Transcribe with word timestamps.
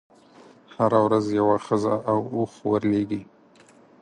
هره 0.75 0.99
ورځ 1.05 1.25
یوه 1.39 1.55
ښځه 1.65 1.93
او 2.11 2.19
اوښ 2.35 2.53
ورلېږي. 2.69 3.21